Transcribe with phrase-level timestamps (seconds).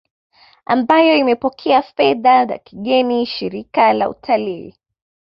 [0.65, 4.73] ambayo imepokea fedha za kigeni Shirika la Utalii